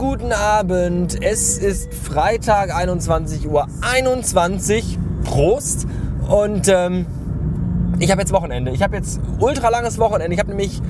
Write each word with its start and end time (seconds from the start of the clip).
Abend. 0.00 1.22
Es 1.22 1.58
ist 1.58 1.92
Freitag, 1.92 2.74
21 2.74 3.46
Uhr 3.46 3.66
21. 3.82 4.98
Prost. 5.24 5.86
Und 6.26 6.68
ähm, 6.68 7.04
ich 7.98 8.10
habe 8.10 8.22
jetzt 8.22 8.32
Wochenende. 8.32 8.70
Ich 8.70 8.82
habe 8.82 8.96
jetzt 8.96 9.20
ultra 9.40 9.68
langes 9.68 9.98
Wochenende. 9.98 10.32
Ich 10.32 10.40
habe 10.40 10.48
nämlich 10.48 10.80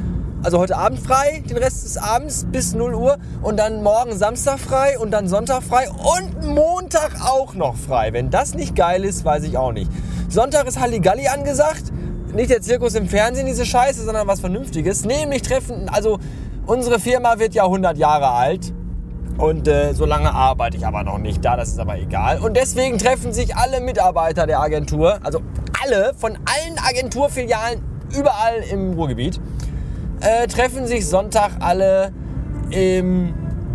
also 0.45 0.61
heute 0.61 0.77
Abend 0.77 1.01
frei, 1.01 1.43
den 1.45 1.57
Rest 1.57 1.85
des 1.85 1.97
Abends 1.97 2.47
bis 2.53 2.73
0 2.73 2.95
Uhr 2.95 3.19
und 3.43 3.59
dann 3.59 3.83
morgen 3.83 4.17
Samstag 4.17 4.61
frei 4.61 4.97
und 4.97 5.11
dann 5.11 5.27
Sonntag 5.27 5.65
frei 5.65 5.89
und 5.91 6.47
Montag 6.47 7.21
auch 7.21 7.55
noch 7.55 7.77
frei. 7.77 8.13
Wenn 8.13 8.31
das 8.31 8.55
nicht 8.55 8.77
geil 8.77 9.05
ist, 9.05 9.25
weiß 9.25 9.43
ich 9.43 9.59
auch 9.59 9.73
nicht. 9.73 9.91
Sonntag 10.29 10.69
ist 10.69 10.79
Halligalli 10.79 11.27
angesagt. 11.27 11.93
Nicht 12.33 12.51
der 12.51 12.63
Zirkus 12.63 12.95
im 12.95 13.09
Fernsehen, 13.09 13.47
diese 13.47 13.67
Scheiße, 13.67 14.05
sondern 14.05 14.29
was 14.29 14.39
Vernünftiges. 14.39 15.05
Nämlich 15.05 15.43
treffen, 15.43 15.89
also 15.89 16.21
unsere 16.65 17.01
Firma 17.01 17.41
wird 17.41 17.55
ja 17.55 17.65
100 17.65 17.99
Jahre 17.99 18.31
alt. 18.31 18.73
Und 19.41 19.67
äh, 19.69 19.95
so 19.95 20.05
lange 20.05 20.35
arbeite 20.35 20.77
ich 20.77 20.87
aber 20.87 21.03
noch 21.03 21.17
nicht 21.17 21.43
da, 21.43 21.57
das 21.57 21.71
ist 21.71 21.81
aber 21.81 21.99
egal. 21.99 22.41
Und 22.41 22.59
deswegen 22.59 22.99
treffen 22.99 23.33
sich 23.33 23.57
alle 23.57 23.81
Mitarbeiter 23.81 24.47
der 24.47 24.61
Agentur, 24.61 25.19
also 25.23 25.41
alle 25.83 26.13
von 26.15 26.33
allen 26.33 26.79
Agenturfilialen 26.79 27.81
überall 28.15 28.61
im 28.71 28.93
Ruhrgebiet, 28.93 29.41
äh, 30.21 30.47
treffen 30.47 30.87
sich 30.87 31.09
Sonntag 31.09 31.53
alle 31.61 32.13
im 32.71 33.33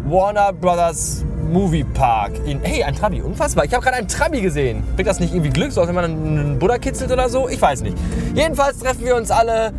Warner 0.07 0.53
Brothers 0.53 1.25
Movie 1.51 1.83
Park 1.83 2.33
in. 2.45 2.61
Hey, 2.61 2.83
ein 2.83 2.95
Trabi, 2.95 3.21
unfassbar. 3.21 3.65
Ich 3.65 3.73
habe 3.73 3.83
gerade 3.83 3.97
einen 3.97 4.07
Trabi 4.07 4.41
gesehen. 4.41 4.83
Bringt 4.95 5.09
das 5.09 5.19
nicht 5.19 5.33
irgendwie 5.33 5.51
Glück, 5.51 5.71
so 5.71 5.81
als 5.81 5.87
wenn 5.87 5.95
man 5.95 6.05
einen 6.05 6.59
Buddha 6.59 6.77
kitzelt 6.77 7.11
oder 7.11 7.27
so? 7.27 7.49
Ich 7.49 7.61
weiß 7.61 7.81
nicht. 7.81 7.97
Jedenfalls 8.35 8.77
treffen 8.77 9.03
wir 9.03 9.15
uns 9.15 9.31
alle 9.31 9.73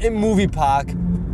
im 0.00 0.14
Movie 0.14 0.48
Park 0.48 0.86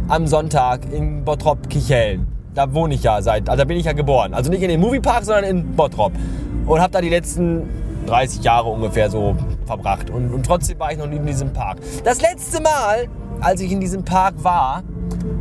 am 0.08 0.26
Sonntag 0.26 0.80
in 0.92 1.24
Bottrop 1.24 1.70
Kicheln. 1.70 2.37
Da 2.58 2.74
wohne 2.74 2.94
ich 2.94 3.04
ja 3.04 3.22
seit, 3.22 3.48
also 3.48 3.62
da 3.62 3.64
bin 3.64 3.76
ich 3.76 3.84
ja 3.84 3.92
geboren. 3.92 4.34
Also 4.34 4.50
nicht 4.50 4.64
in 4.64 4.68
den 4.68 4.80
Movie 4.80 4.98
Park, 4.98 5.24
sondern 5.24 5.44
in 5.44 5.76
Bottrop. 5.76 6.10
Und 6.66 6.80
habe 6.80 6.90
da 6.92 7.00
die 7.00 7.08
letzten 7.08 7.68
30 8.06 8.42
Jahre 8.42 8.68
ungefähr 8.68 9.10
so 9.10 9.36
verbracht. 9.64 10.10
Und, 10.10 10.34
und 10.34 10.44
trotzdem 10.44 10.76
war 10.80 10.90
ich 10.90 10.98
noch 10.98 11.06
nie 11.06 11.18
in 11.18 11.26
diesem 11.26 11.52
Park. 11.52 11.78
Das 12.02 12.20
letzte 12.20 12.60
Mal, 12.60 13.06
als 13.40 13.60
ich 13.60 13.70
in 13.70 13.78
diesem 13.78 14.04
Park 14.04 14.34
war, 14.42 14.82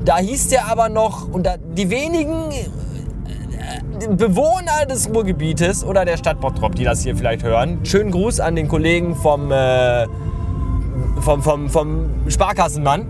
da 0.06 0.20
hieß 0.20 0.50
der 0.50 0.68
aber 0.72 0.90
noch, 0.90 1.28
und 1.28 1.48
da, 1.48 1.56
die 1.58 1.90
wenigen 1.90 2.52
äh, 2.52 4.08
Bewohner 4.10 4.86
des 4.88 5.10
Ruhrgebietes 5.10 5.84
oder 5.84 6.06
der 6.06 6.18
Stadt 6.18 6.40
Bottrop, 6.40 6.76
die 6.76 6.84
das 6.84 7.02
hier 7.02 7.18
vielleicht 7.18 7.42
hören, 7.42 7.80
schönen 7.84 8.12
Gruß 8.12 8.40
an 8.42 8.56
den 8.56 8.68
Kollegen 8.68 9.16
vom, 9.16 9.52
äh, 9.52 10.06
vom, 11.22 11.42
vom, 11.42 11.68
vom 11.68 12.10
Sparkassenmann. 12.28 13.08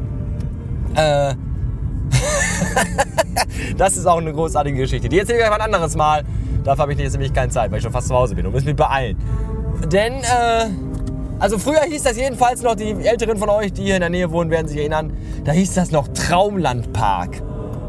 Äh, 0.95 1.35
das 3.77 3.97
ist 3.97 4.05
auch 4.05 4.17
eine 4.17 4.33
großartige 4.33 4.77
Geschichte. 4.77 5.09
Die 5.09 5.19
erzähle 5.19 5.39
ich 5.39 5.45
euch 5.45 5.51
ein 5.51 5.61
anderes 5.61 5.95
Mal. 5.95 6.23
Dafür 6.63 6.83
habe 6.83 6.93
ich 6.93 6.99
jetzt 6.99 7.13
nämlich 7.13 7.33
keine 7.33 7.51
Zeit, 7.51 7.71
weil 7.71 7.77
ich 7.77 7.83
schon 7.83 7.91
fast 7.91 8.07
zu 8.07 8.15
Hause 8.15 8.35
bin 8.35 8.45
und 8.45 8.51
muss 8.51 8.65
mich 8.65 8.75
beeilen. 8.75 9.17
Denn, 9.91 10.13
äh, 10.13 10.69
also 11.39 11.57
früher 11.57 11.81
hieß 11.81 12.03
das 12.03 12.17
jedenfalls 12.17 12.61
noch, 12.61 12.75
die 12.75 12.91
Älteren 12.91 13.37
von 13.37 13.49
euch, 13.49 13.71
die 13.71 13.83
hier 13.83 13.95
in 13.95 14.01
der 14.01 14.09
Nähe 14.09 14.31
wohnen, 14.31 14.49
werden 14.49 14.67
sich 14.67 14.77
erinnern, 14.77 15.13
da 15.43 15.51
hieß 15.51 15.75
das 15.75 15.91
noch 15.91 16.07
Traumlandpark. 16.09 17.41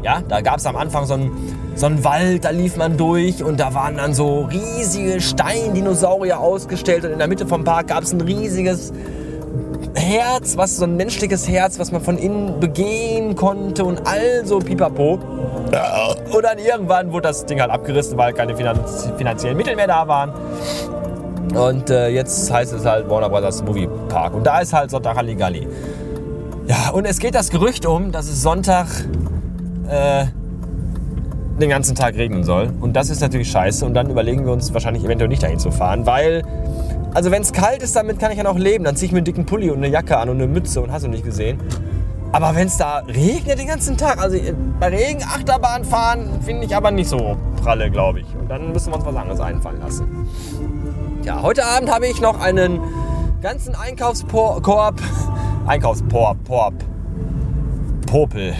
Ja, 0.03 0.21
da 0.27 0.39
gab 0.41 0.59
es 0.59 0.65
am 0.65 0.77
Anfang 0.77 1.05
so 1.05 1.15
einen, 1.15 1.31
so 1.75 1.87
einen 1.87 2.03
Wald, 2.03 2.45
da 2.45 2.51
lief 2.51 2.77
man 2.77 2.95
durch 2.95 3.43
und 3.43 3.59
da 3.59 3.73
waren 3.73 3.97
dann 3.97 4.13
so 4.13 4.45
riesige 4.45 5.19
Steindinosaurier 5.19 6.39
ausgestellt 6.39 7.03
und 7.03 7.11
in 7.11 7.19
der 7.19 7.27
Mitte 7.27 7.45
vom 7.45 7.65
Park 7.65 7.87
gab 7.87 8.03
es 8.03 8.13
ein 8.13 8.21
riesiges 8.21 8.93
Herz, 9.95 10.55
was 10.57 10.77
so 10.77 10.85
ein 10.85 10.95
menschliches 10.95 11.47
Herz, 11.47 11.79
was 11.79 11.91
man 11.91 12.01
von 12.01 12.17
innen 12.17 12.59
begehen 12.59 13.35
konnte 13.35 13.83
und 13.83 14.05
all 14.05 14.45
so 14.45 14.59
pipapo. 14.59 15.19
Und 16.31 16.43
dann 16.43 16.57
irgendwann 16.57 17.11
wurde 17.11 17.27
das 17.29 17.45
Ding 17.45 17.59
halt 17.59 17.71
abgerissen, 17.71 18.17
weil 18.17 18.33
keine 18.33 18.55
finanz 18.55 19.09
finanziellen 19.17 19.57
Mittel 19.57 19.75
mehr 19.75 19.87
da 19.87 20.07
waren. 20.07 20.31
Und 21.55 21.89
äh, 21.89 22.09
jetzt 22.09 22.51
heißt 22.51 22.73
es 22.73 22.85
halt 22.85 23.09
Warner 23.09 23.29
Brothers 23.29 23.63
Movie 23.63 23.89
Park. 24.07 24.33
Und 24.35 24.45
da 24.45 24.59
ist 24.59 24.73
halt 24.73 24.91
Sonntag 24.91 25.15
Halligalli. 25.15 25.67
Ja, 26.67 26.91
und 26.91 27.05
es 27.05 27.19
geht 27.19 27.33
das 27.33 27.49
Gerücht 27.49 27.85
um, 27.85 28.11
dass 28.11 28.27
es 28.27 28.43
Sonntag 28.43 28.87
äh, 29.89 30.25
den 31.59 31.69
ganzen 31.69 31.95
Tag 31.95 32.15
regnen 32.15 32.43
soll. 32.43 32.71
Und 32.79 32.95
das 32.95 33.09
ist 33.09 33.21
natürlich 33.21 33.51
scheiße. 33.51 33.85
Und 33.85 33.93
dann 33.93 34.09
überlegen 34.09 34.45
wir 34.45 34.53
uns 34.53 34.73
wahrscheinlich 34.73 35.03
eventuell 35.03 35.29
nicht 35.29 35.43
dahin 35.43 35.59
zu 35.59 35.71
fahren, 35.71 36.05
weil 36.05 36.43
also 37.13 37.31
wenn 37.31 37.41
es 37.41 37.53
kalt 37.53 37.81
ist, 37.81 37.95
damit 37.95 38.19
kann 38.19 38.31
ich 38.31 38.37
ja 38.37 38.43
noch 38.43 38.57
leben. 38.57 38.83
Dann 38.83 38.95
ziehe 38.95 39.07
ich 39.07 39.11
mir 39.11 39.17
einen 39.17 39.25
dicken 39.25 39.45
Pulli 39.45 39.69
und 39.71 39.77
eine 39.77 39.87
Jacke 39.87 40.17
an 40.17 40.29
und 40.29 40.37
eine 40.37 40.47
Mütze 40.47 40.81
und 40.81 40.91
hast 40.91 41.05
du 41.05 41.07
nicht 41.07 41.25
gesehen. 41.25 41.59
Aber 42.31 42.55
wenn 42.55 42.67
es 42.67 42.77
da 42.77 42.99
regnet 42.99 43.57
den 43.57 43.67
ganzen 43.67 43.97
Tag, 43.97 44.21
also 44.21 44.37
bei 44.79 44.89
Regen 44.89 45.23
Achterbahn 45.23 45.83
fahren, 45.83 46.39
finde 46.45 46.65
ich 46.65 46.75
aber 46.75 46.91
nicht 46.91 47.09
so 47.09 47.35
pralle, 47.63 47.89
glaube 47.89 48.19
ich. 48.19 48.27
Und 48.39 48.49
dann 48.49 48.71
müssen 48.71 48.91
wir 48.91 48.97
uns 48.97 49.05
was 49.05 49.15
anderes 49.15 49.39
einfallen 49.39 49.79
lassen. 49.79 50.27
Ja, 51.23 51.41
heute 51.41 51.65
Abend 51.65 51.91
habe 51.91 52.05
ich 52.05 52.21
noch 52.21 52.39
einen 52.39 52.79
ganzen 53.41 53.73
Einkaufskorb, 53.75 55.01
Einkaufskorb, 55.65 56.37
Popel, 58.05 58.53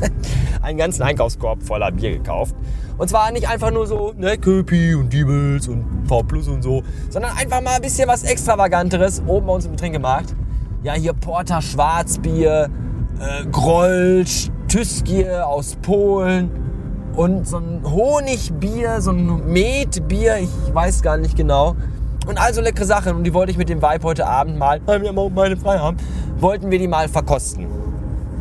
einen 0.62 0.78
ganzen 0.78 1.02
Einkaufskorb 1.02 1.62
voller 1.62 1.90
Bier 1.90 2.12
gekauft. 2.12 2.54
Und 2.98 3.08
zwar 3.08 3.32
nicht 3.32 3.48
einfach 3.48 3.70
nur 3.70 3.86
so, 3.86 4.12
ne, 4.16 4.38
Köpi 4.38 4.94
und 4.94 5.12
Diebels 5.12 5.68
und 5.68 5.84
V 6.06 6.22
Plus 6.22 6.48
und 6.48 6.62
so, 6.62 6.82
sondern 7.10 7.36
einfach 7.36 7.60
mal 7.60 7.76
ein 7.76 7.82
bisschen 7.82 8.08
was 8.08 8.22
Extravaganteres 8.22 9.22
oben 9.26 9.46
bei 9.46 9.52
uns 9.54 9.66
im 9.66 9.72
Getränkemarkt. 9.72 10.34
Ja, 10.82 10.94
hier 10.94 11.12
Porter 11.12 11.62
Schwarzbier, 11.62 12.68
äh, 13.20 13.46
Grolsch, 13.46 14.50
Tüskier 14.68 15.46
aus 15.46 15.76
Polen 15.82 16.50
und 17.14 17.46
so 17.46 17.58
ein 17.58 17.82
Honigbier, 17.84 19.00
so 19.00 19.10
ein 19.10 19.46
Metbier, 19.52 20.38
ich 20.38 20.50
weiß 20.72 21.02
gar 21.02 21.16
nicht 21.16 21.36
genau. 21.36 21.76
Und 22.26 22.38
also 22.40 22.60
leckere 22.60 22.84
Sachen 22.84 23.16
und 23.16 23.24
die 23.24 23.34
wollte 23.34 23.50
ich 23.50 23.58
mit 23.58 23.68
dem 23.68 23.82
Vibe 23.82 24.04
heute 24.04 24.26
Abend 24.26 24.58
mal, 24.58 24.80
weil 24.86 25.02
wir 25.02 25.12
meine 25.12 25.56
frei 25.56 25.78
haben, 25.78 25.96
wollten 26.38 26.70
wir 26.70 26.78
die 26.78 26.88
mal 26.88 27.08
verkosten 27.08 27.66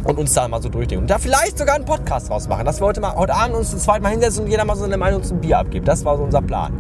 und 0.04 0.18
uns 0.18 0.34
da 0.34 0.48
mal 0.48 0.62
so 0.62 0.70
durchdenken. 0.70 1.04
Und 1.04 1.10
da 1.10 1.18
vielleicht 1.18 1.58
sogar 1.58 1.76
einen 1.76 1.86
Podcast 1.86 2.30
draus 2.30 2.48
machen, 2.48 2.66
dass 2.66 2.82
wir 2.82 2.88
heute, 2.88 3.02
mal, 3.02 3.16
heute 3.16 3.34
Abend 3.34 3.56
uns 3.56 3.72
das 3.72 3.84
zweite 3.84 4.02
Mal 4.02 4.10
hinsetzen 4.10 4.46
und 4.46 4.50
jeder 4.50 4.66
mal 4.66 4.76
so 4.76 4.86
eine 4.86 4.98
Meinung 4.98 5.24
zum 5.24 5.40
Bier 5.40 5.60
abgibt. 5.60 5.88
Das 5.88 6.04
war 6.06 6.18
so 6.18 6.24
unser 6.24 6.42
Plan. 6.42 6.74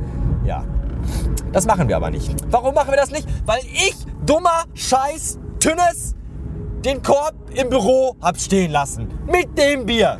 Ja. 0.45 0.63
Das 1.51 1.65
machen 1.65 1.87
wir 1.87 1.97
aber 1.97 2.09
nicht. 2.11 2.33
Warum 2.49 2.73
machen 2.73 2.91
wir 2.91 2.97
das 2.97 3.11
nicht? 3.11 3.27
Weil 3.45 3.59
ich, 3.59 3.95
dummer 4.25 4.63
Scheiß, 4.73 5.39
Tünnes, 5.59 6.15
den 6.85 7.01
Korb 7.03 7.33
im 7.53 7.69
Büro 7.69 8.15
hab 8.21 8.37
stehen 8.37 8.71
lassen. 8.71 9.07
Mit 9.27 9.57
dem 9.57 9.85
Bier. 9.85 10.19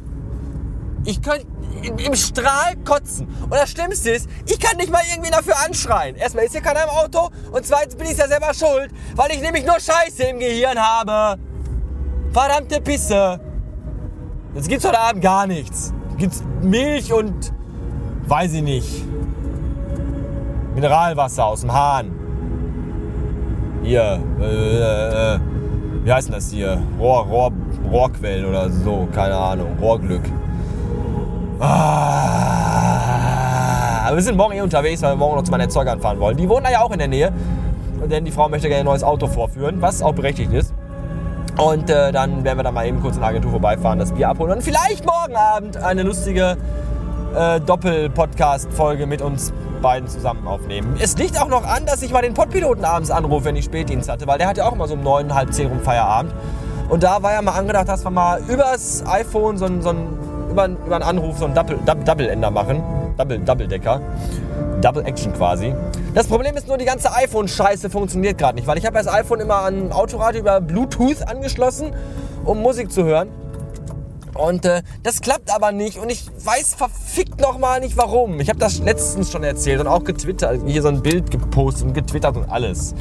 Ich 1.03 1.21
könnte 1.21 1.47
im 1.81 2.15
Strahl 2.15 2.75
kotzen. 2.85 3.27
Und 3.43 3.53
das 3.53 3.71
Schlimmste 3.71 4.11
ist, 4.11 4.29
ich 4.45 4.59
kann 4.59 4.77
nicht 4.77 4.91
mal 4.91 5.01
irgendwie 5.11 5.31
dafür 5.31 5.55
anschreien. 5.65 6.15
Erstmal 6.15 6.45
ist 6.45 6.51
hier 6.51 6.61
keiner 6.61 6.83
im 6.83 6.89
Auto 6.89 7.29
und 7.51 7.65
zweitens 7.65 7.95
bin 7.95 8.07
ich 8.07 8.17
ja 8.17 8.27
selber 8.27 8.53
schuld, 8.53 8.91
weil 9.15 9.31
ich 9.31 9.41
nämlich 9.41 9.65
nur 9.65 9.79
Scheiße 9.79 10.23
im 10.23 10.39
Gehirn 10.39 10.77
habe. 10.77 11.39
Verdammte 12.31 12.79
Pisse. 12.79 13.39
Jetzt 14.55 14.69
gibt's 14.69 14.85
heute 14.87 14.99
Abend 14.99 15.21
gar 15.21 15.45
nichts. 15.47 15.93
Gibt's 16.17 16.41
Milch 16.61 17.11
und 17.11 17.51
weiß 18.25 18.53
ich 18.53 18.61
nicht. 18.61 19.03
Mineralwasser 20.73 21.45
aus 21.45 21.59
dem 21.61 21.73
Hahn. 21.73 22.11
Hier, 23.83 24.21
äh, 24.39 25.33
äh, 25.35 25.39
wie 26.05 26.13
heißt 26.13 26.29
denn 26.29 26.35
das 26.35 26.49
hier? 26.49 26.81
Rohr, 26.97 27.25
Rohr, 27.25 27.51
Rohrquell 27.91 28.45
oder 28.45 28.69
so, 28.69 29.09
keine 29.13 29.35
Ahnung. 29.35 29.77
Rohrglück. 29.81 30.23
Ah, 31.59 31.69
wir 34.13 34.21
sind 34.21 34.37
morgen 34.37 34.53
eh 34.53 34.61
unterwegs, 34.61 35.01
weil 35.01 35.11
wir 35.11 35.17
morgen 35.17 35.35
noch 35.35 35.43
zu 35.43 35.51
meinen 35.51 35.61
Erzeugern 35.61 35.99
fahren 35.99 36.17
wollen. 36.19 36.37
Die 36.37 36.47
wohnen 36.47 36.63
da 36.63 36.71
ja 36.71 36.81
auch 36.81 36.91
in 36.91 36.99
der 36.99 37.09
Nähe. 37.09 37.33
Denn 38.09 38.23
die 38.23 38.31
Frau 38.31 38.47
möchte 38.47 38.69
gerne 38.69 38.83
ein 38.83 38.85
neues 38.85 39.03
Auto 39.03 39.27
vorführen, 39.27 39.81
was 39.81 40.01
auch 40.01 40.13
berechtigt 40.13 40.53
ist. 40.53 40.73
Und 41.57 41.89
äh, 41.89 42.11
dann 42.11 42.43
werden 42.43 42.57
wir 42.57 42.63
dann 42.63 42.73
mal 42.73 42.87
eben 42.87 43.01
kurz 43.01 43.15
in 43.15 43.21
der 43.21 43.29
Agentur 43.29 43.51
vorbeifahren, 43.51 43.99
das 43.99 44.11
Bier 44.13 44.29
abholen 44.29 44.53
und 44.53 44.63
vielleicht 44.63 45.05
morgen 45.05 45.35
Abend 45.35 45.77
eine 45.77 46.03
lustige 46.03 46.57
äh, 47.35 47.59
Doppel-Podcast-Folge 47.59 49.05
mit 49.05 49.21
uns 49.21 49.53
beiden 49.81 50.07
zusammen 50.07 50.47
aufnehmen. 50.47 50.95
Es 50.99 51.17
liegt 51.17 51.39
auch 51.41 51.49
noch 51.49 51.65
an, 51.65 51.85
dass 51.85 52.01
ich 52.01 52.11
mal 52.11 52.21
den 52.21 52.33
Podpiloten 52.33 52.85
abends 52.85 53.11
anrufe, 53.11 53.45
wenn 53.45 53.55
ich 53.55 53.65
Spätdienst 53.65 54.09
hatte, 54.09 54.27
weil 54.27 54.37
der 54.37 54.47
hat 54.47 54.57
ja 54.57 54.65
auch 54.65 54.73
immer 54.73 54.87
so 54.87 54.93
um 54.93 55.01
neun, 55.03 55.33
halb 55.33 55.53
zehn 55.53 55.67
rum 55.67 55.79
Feierabend. 55.79 56.33
Und 56.89 57.03
da 57.03 57.23
war 57.23 57.33
ja 57.33 57.41
mal 57.41 57.53
angedacht, 57.53 57.87
dass 57.87 58.03
wir 58.03 58.11
mal 58.11 58.41
übers 58.47 59.03
iPhone 59.05 59.57
so 59.57 59.65
ein, 59.65 59.81
so 59.81 59.89
ein 59.89 60.07
über, 60.51 60.67
über 60.67 60.95
einen 60.95 61.03
Anruf 61.03 61.37
so 61.37 61.45
einen 61.45 61.55
Double-Ender 61.55 61.95
Double 61.95 62.51
machen. 62.51 62.83
Double, 63.17 63.39
Double-Decker. 63.39 64.01
Double 64.81 65.05
Action 65.05 65.33
quasi. 65.33 65.73
Das 66.13 66.27
Problem 66.27 66.57
ist 66.57 66.67
nur, 66.67 66.77
die 66.77 66.85
ganze 66.85 67.13
iPhone-Scheiße 67.13 67.89
funktioniert 67.89 68.37
gerade 68.37 68.55
nicht, 68.55 68.67
weil 68.67 68.77
ich 68.77 68.85
habe 68.85 68.97
das 68.97 69.07
iPhone 69.07 69.39
immer 69.39 69.57
an 69.57 69.91
Autoradio 69.91 70.41
über 70.41 70.59
Bluetooth 70.59 71.27
angeschlossen, 71.27 71.93
um 72.43 72.61
Musik 72.61 72.91
zu 72.91 73.03
hören. 73.03 73.29
Und 74.33 74.65
äh, 74.65 74.81
das 75.03 75.21
klappt 75.21 75.53
aber 75.53 75.71
nicht 75.71 75.97
und 75.97 76.11
ich 76.11 76.25
weiß 76.43 76.73
verfickt 76.75 77.41
nochmal 77.41 77.79
nicht 77.81 77.97
warum. 77.97 78.39
Ich 78.39 78.49
habe 78.49 78.59
das 78.59 78.79
letztens 78.79 79.31
schon 79.31 79.43
erzählt 79.43 79.81
und 79.81 79.87
auch 79.87 80.03
getwittert, 80.03 80.61
hier 80.65 80.81
so 80.81 80.87
ein 80.87 81.01
Bild 81.01 81.29
gepostet 81.31 81.87
und 81.87 81.93
getwittert 81.93 82.37
und 82.37 82.49
alles. 82.49 82.95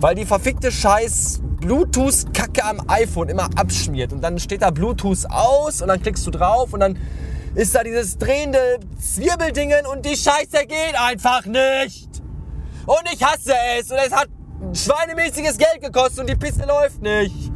Weil 0.00 0.14
die 0.14 0.24
verfickte 0.24 0.72
Scheiß 0.72 1.40
Bluetooth-Kacke 1.60 2.64
am 2.64 2.82
iPhone 2.88 3.28
immer 3.28 3.48
abschmiert 3.54 4.12
und 4.12 4.22
dann 4.22 4.38
steht 4.38 4.62
da 4.62 4.70
Bluetooth 4.70 5.26
aus 5.30 5.82
und 5.82 5.88
dann 5.88 6.02
klickst 6.02 6.26
du 6.26 6.30
drauf 6.30 6.72
und 6.72 6.80
dann 6.80 6.98
ist 7.54 7.74
da 7.74 7.82
dieses 7.82 8.16
drehende 8.16 8.80
Zwirbeldingen 8.98 9.86
und 9.86 10.04
die 10.06 10.16
Scheiße 10.16 10.66
geht 10.66 10.98
einfach 10.98 11.44
nicht. 11.44 12.08
Und 12.86 13.02
ich 13.12 13.22
hasse 13.22 13.54
es 13.78 13.90
und 13.90 13.98
es 13.98 14.12
hat 14.12 14.28
schweinemäßiges 14.72 15.58
Geld 15.58 15.80
gekostet 15.80 16.20
und 16.20 16.30
die 16.30 16.36
Piste 16.36 16.66
läuft 16.66 17.02
nicht. 17.02 17.52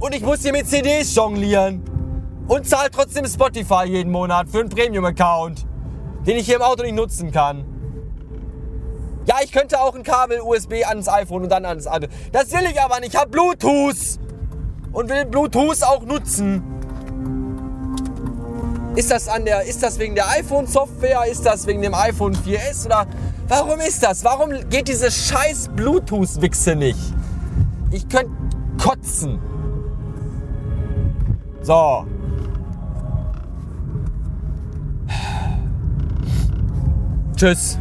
Und 0.00 0.14
ich 0.14 0.22
muss 0.22 0.40
hier 0.40 0.52
mit 0.52 0.68
CDs 0.68 1.14
jonglieren. 1.14 1.84
Und 2.48 2.66
zahle 2.66 2.90
trotzdem 2.90 3.26
Spotify 3.26 3.84
jeden 3.84 4.10
Monat 4.10 4.48
für 4.48 4.60
einen 4.60 4.70
Premium-Account, 4.70 5.66
den 6.26 6.36
ich 6.36 6.46
hier 6.46 6.56
im 6.56 6.62
Auto 6.62 6.82
nicht 6.82 6.96
nutzen 6.96 7.30
kann. 7.30 7.64
Ja, 9.26 9.36
ich 9.44 9.52
könnte 9.52 9.80
auch 9.80 9.94
ein 9.94 10.02
Kabel 10.02 10.40
USB 10.40 10.84
ans 10.84 11.06
iPhone 11.06 11.44
und 11.44 11.48
dann 11.50 11.64
ans 11.64 11.86
andere. 11.86 12.10
Das 12.32 12.50
will 12.50 12.64
ich 12.68 12.80
aber 12.80 12.98
nicht. 12.98 13.14
Ich 13.14 13.20
habe 13.20 13.30
Bluetooth. 13.30 14.18
Und 14.92 15.08
will 15.08 15.26
Bluetooth 15.26 15.84
auch 15.84 16.02
nutzen. 16.02 16.79
Ist 18.96 19.10
das, 19.10 19.28
an 19.28 19.44
der, 19.44 19.62
ist 19.62 19.82
das 19.82 19.98
wegen 19.98 20.14
der 20.16 20.28
iPhone-Software? 20.30 21.24
Ist 21.30 21.46
das 21.46 21.66
wegen 21.66 21.80
dem 21.80 21.94
iPhone 21.94 22.34
4S? 22.34 22.86
Oder 22.86 23.06
warum 23.46 23.78
ist 23.80 24.02
das? 24.02 24.24
Warum 24.24 24.50
geht 24.68 24.88
diese 24.88 25.10
scheiß 25.10 25.70
Bluetooth-Wichse 25.76 26.74
nicht? 26.74 26.98
Ich 27.92 28.08
könnte 28.08 28.32
kotzen. 28.78 29.38
So. 31.62 32.04
Tschüss. 37.36 37.78